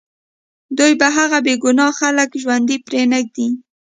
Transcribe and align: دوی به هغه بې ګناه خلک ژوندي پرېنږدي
دوی 0.77 0.93
به 0.99 1.07
هغه 1.17 1.39
بې 1.45 1.53
ګناه 1.63 1.91
خلک 1.99 2.29
ژوندي 2.43 2.77
پرېنږدي 2.87 3.47